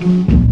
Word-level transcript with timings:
You're 0.00 0.49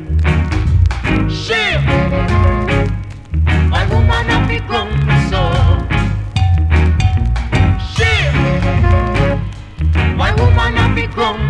She, 1.30 1.62
my 3.74 3.84
woman 3.92 4.30
a 4.34 4.38
be 4.48 4.58
grown 4.68 4.90
so. 5.30 5.42
She, 7.94 8.12
my 10.16 10.30
woman 10.38 10.76
a 10.82 10.84
be 10.94 11.06
grown. 11.06 11.49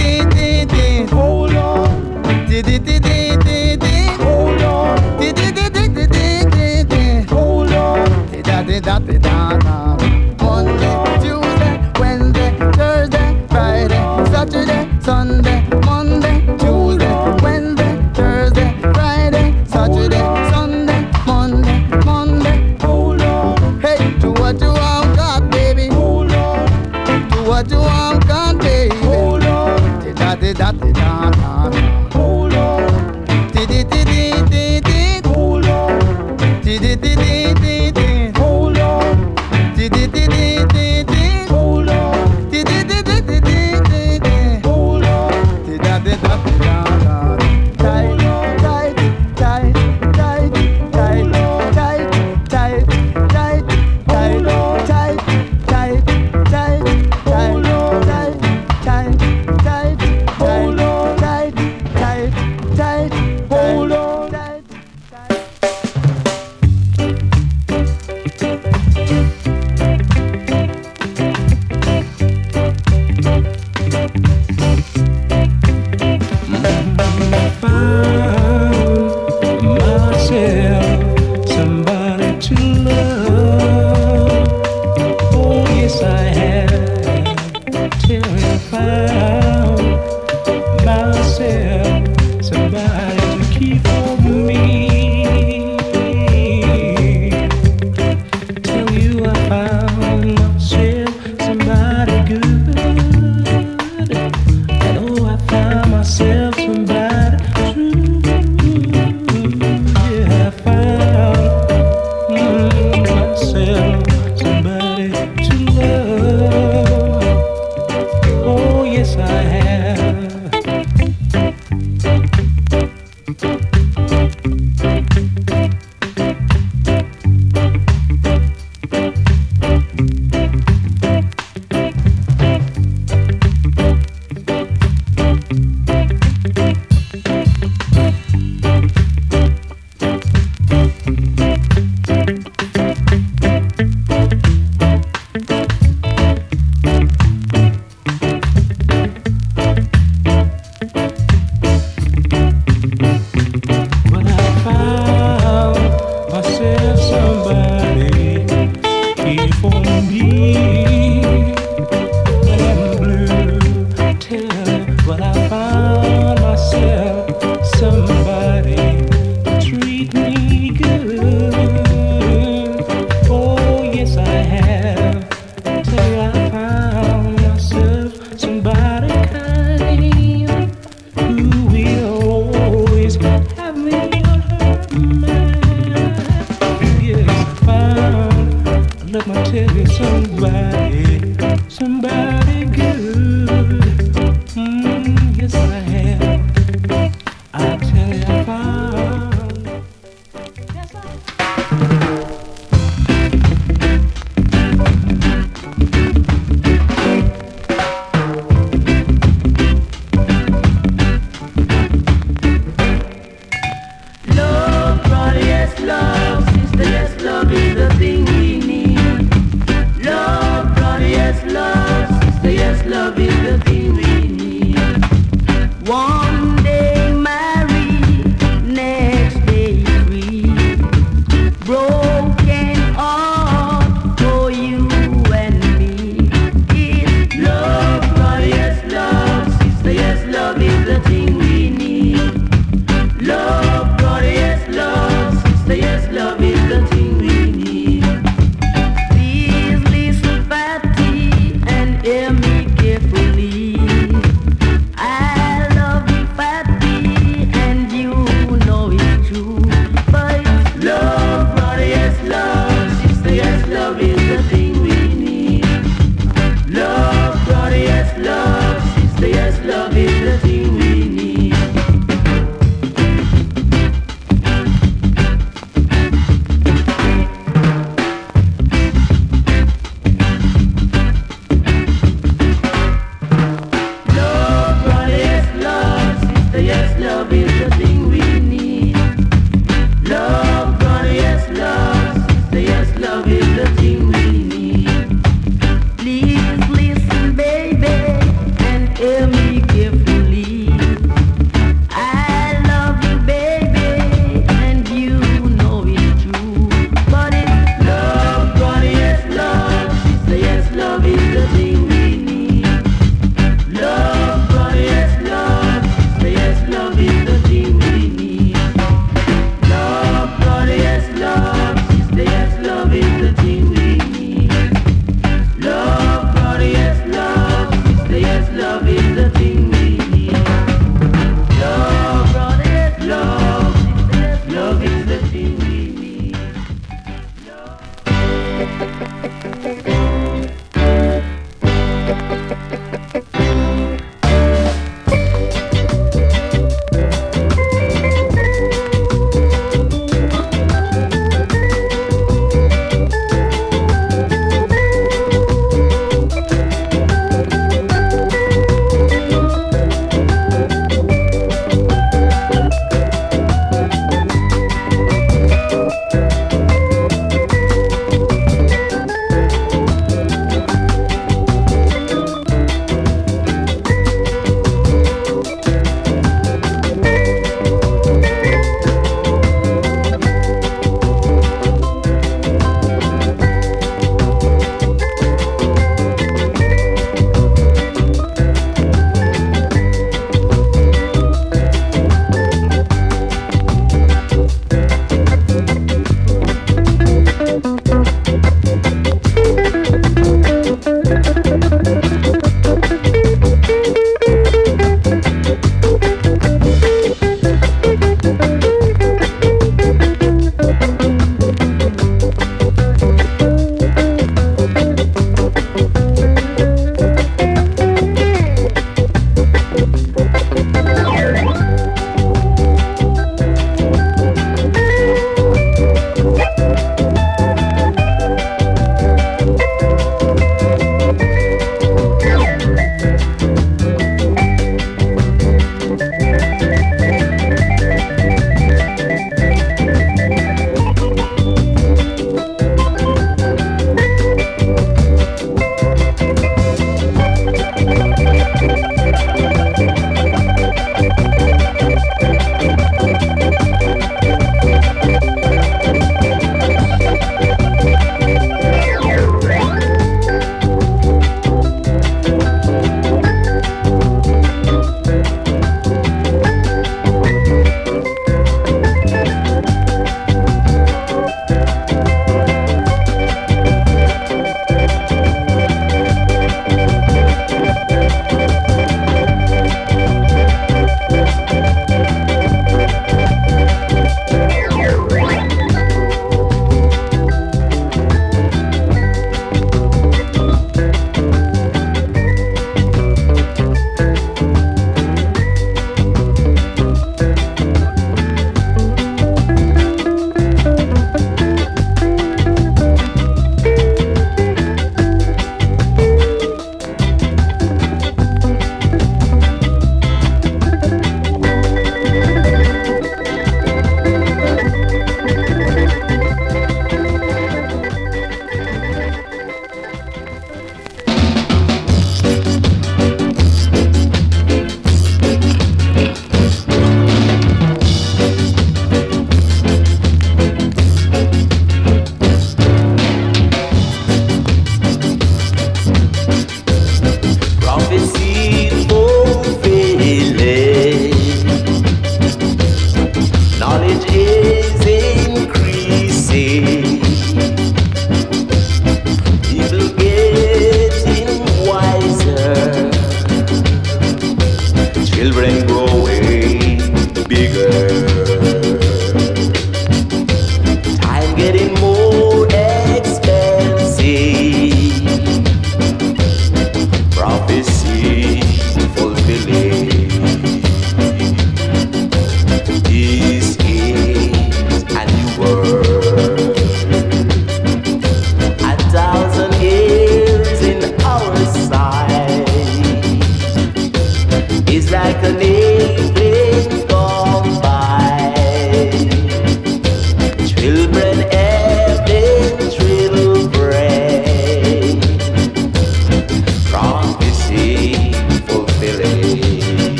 did, 0.00 0.30
did, 0.30 0.68
did, 0.68 1.10
hold 1.10 1.54
on. 1.54 2.22
Did, 2.48 2.64
did, 2.64 2.84
did, 2.84 3.02
did, 3.02 3.40
did. 3.40 3.49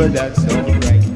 but 0.00 0.14
that's 0.14 0.38
alright. 0.48 1.09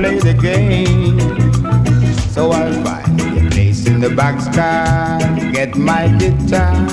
play 0.00 0.18
the 0.18 0.32
game. 0.32 1.20
So 2.32 2.50
I'll 2.52 2.72
find 2.82 3.20
a 3.20 3.50
place 3.50 3.86
in 3.86 4.00
the 4.00 4.08
boxcar, 4.08 5.52
get 5.52 5.76
my 5.76 6.08
guitar 6.20 6.86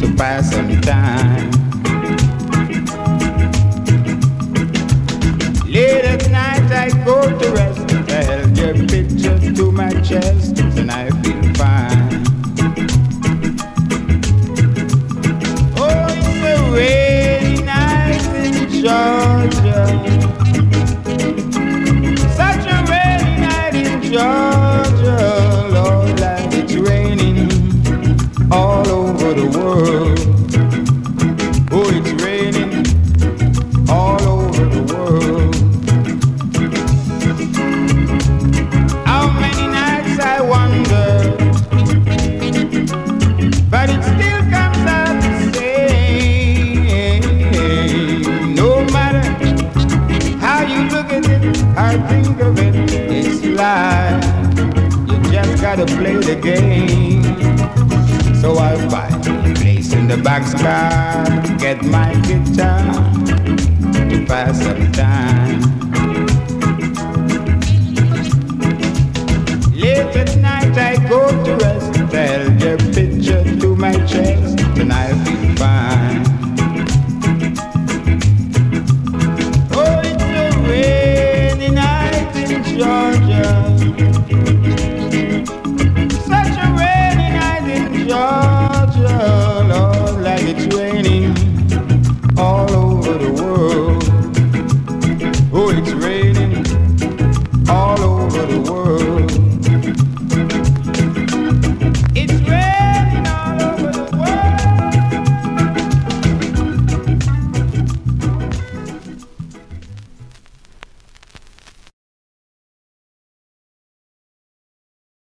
to 0.00 0.06
pass 0.14 0.50
some 0.52 0.80
time. 0.82 1.50
Late 5.66 6.04
at 6.04 6.30
night 6.30 6.70
I 6.84 6.88
go 7.04 7.16
to 7.38 7.46
rest, 7.52 7.90
I 8.10 8.22
held 8.24 8.58
your 8.58 8.74
picture 8.92 9.38
to 9.54 9.72
my 9.72 9.92
chest. 10.02 10.55